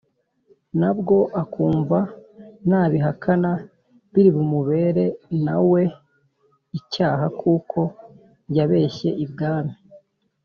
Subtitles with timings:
[0.79, 1.99] na bwo akumva
[2.67, 3.51] nabihakana
[4.11, 5.05] biri bumubere
[5.45, 5.81] na we
[6.79, 7.79] icyaha kuko
[8.57, 9.73] yabeshye ibwami!